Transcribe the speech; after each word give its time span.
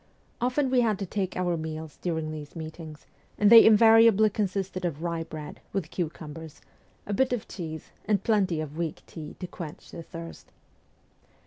Often 0.41 0.71
we 0.71 0.81
had 0.81 0.97
to 0.97 1.05
take 1.05 1.35
our 1.37 1.55
meals 1.55 1.99
during 2.01 2.31
these 2.31 2.55
meetings, 2.55 3.05
and 3.37 3.51
they 3.51 3.63
invariably 3.63 4.31
consisted 4.31 4.83
of 4.83 5.03
rye 5.03 5.23
bread, 5.23 5.59
with 5.73 5.91
cucumbers, 5.91 6.59
a 7.05 7.13
bit 7.13 7.31
of 7.31 7.47
cheese, 7.47 7.91
and 8.05 8.23
plenty 8.23 8.61
of 8.61 8.77
weak 8.79 9.03
tea 9.05 9.35
to 9.39 9.45
quench 9.45 9.91
the 9.91 10.01
thirst. 10.01 10.51